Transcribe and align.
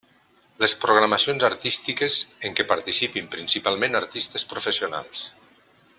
Les 0.61 0.71
programacions 0.85 1.45
artístiques 1.49 2.17
en 2.49 2.57
què 2.61 2.67
participin 2.73 3.31
principalment 3.37 4.01
artistes 4.03 4.51
professionals. 4.55 5.25